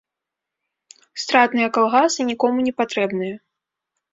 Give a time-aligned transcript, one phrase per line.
[1.25, 3.35] Стратныя калгасы нікому не патрэбныя.